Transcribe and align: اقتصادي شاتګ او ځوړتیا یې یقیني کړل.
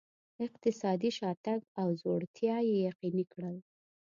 اقتصادي 0.45 1.09
شاتګ 1.17 1.59
او 1.81 1.87
ځوړتیا 2.01 2.55
یې 2.67 2.75
یقیني 2.87 3.25
کړل. 3.33 3.57